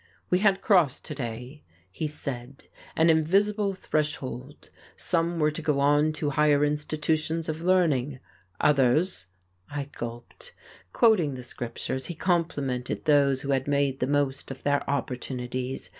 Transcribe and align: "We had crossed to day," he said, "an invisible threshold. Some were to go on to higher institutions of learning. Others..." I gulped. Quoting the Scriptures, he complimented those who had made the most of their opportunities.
"We 0.31 0.39
had 0.39 0.63
crossed 0.63 1.05
to 1.05 1.13
day," 1.13 1.61
he 1.91 2.07
said, 2.07 2.65
"an 2.95 3.11
invisible 3.11 3.75
threshold. 3.75 4.71
Some 4.95 5.37
were 5.37 5.51
to 5.51 5.61
go 5.61 5.79
on 5.79 6.11
to 6.13 6.31
higher 6.31 6.65
institutions 6.65 7.47
of 7.47 7.61
learning. 7.61 8.17
Others..." 8.59 9.27
I 9.69 9.89
gulped. 9.95 10.53
Quoting 10.91 11.35
the 11.35 11.43
Scriptures, 11.43 12.07
he 12.07 12.15
complimented 12.15 13.05
those 13.05 13.43
who 13.43 13.51
had 13.51 13.67
made 13.67 13.99
the 13.99 14.07
most 14.07 14.49
of 14.49 14.63
their 14.63 14.83
opportunities. 14.89 15.87